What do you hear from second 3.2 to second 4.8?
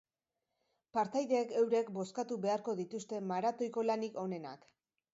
maratoiko lanik onenak